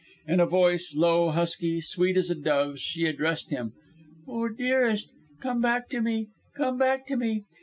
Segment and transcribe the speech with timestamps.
[0.27, 3.73] In a voice low, husky, sweet as a dove's, she addressed him.
[4.27, 7.43] "Oh, dearest, come back to me; come back to me.